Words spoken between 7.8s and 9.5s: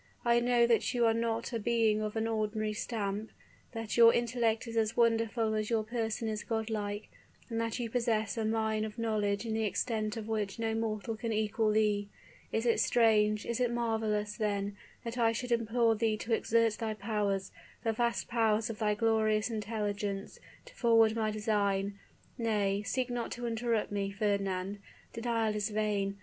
possess a mine of knowledge